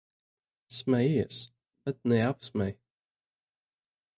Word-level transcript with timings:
Smejies, 0.77 1.37
bet 1.83 1.97
neapsmej. 2.07 2.73